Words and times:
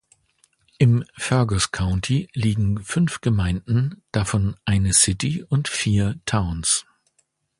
Im 0.79 1.05
Fergus 1.15 1.71
County 1.71 2.27
liegen 2.33 2.79
fünf 2.83 3.21
Gemeinden, 3.21 4.01
davon 4.11 4.55
eine 4.65 4.93
"City" 4.93 5.43
und 5.47 5.67
vier 5.67 6.19
"Towns". 6.25 6.87